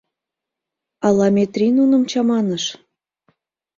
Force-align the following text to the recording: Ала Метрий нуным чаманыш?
Ала 1.07 1.27
Метрий 1.35 1.73
нуным 1.79 2.03
чаманыш? 2.11 2.65